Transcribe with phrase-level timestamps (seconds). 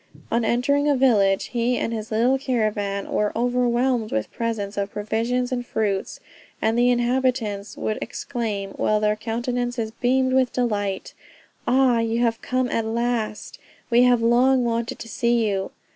[0.31, 5.51] On entering a village, he and his little caravan were overwhelmed with presents of provisions
[5.51, 6.19] and fruits;
[6.59, 11.13] and the inhabitants would exclaim, while their countenances beamed with delight,
[11.67, 13.59] "Ah, you have come at last;
[13.91, 15.69] we have long wanted to see you!"